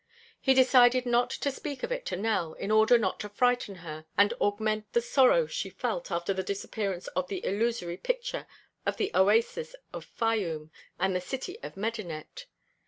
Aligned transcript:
He 0.39 0.55
decided 0.55 1.05
not 1.05 1.29
to 1.29 1.51
speak 1.51 1.83
of 1.83 1.91
it 1.91 2.07
to 2.07 2.15
Nell 2.15 2.53
in 2.53 2.71
order 2.71 2.97
not 2.97 3.19
to 3.19 3.29
frighten 3.29 3.75
her 3.85 4.07
and 4.17 4.33
augment 4.41 4.91
the 4.93 4.99
sorrow 5.01 5.45
she 5.45 5.69
felt 5.69 6.09
after 6.09 6.33
the 6.33 6.41
disappearance 6.41 7.05
of 7.09 7.27
the 7.27 7.45
illusory 7.45 7.97
picture 7.97 8.47
of 8.83 8.97
the 8.97 9.11
oasis 9.13 9.75
of 9.93 10.07
Fayûm 10.19 10.71
and 10.99 11.15
the 11.15 11.21
city 11.21 11.59
of 11.61 11.77
Medinet. 11.77 12.47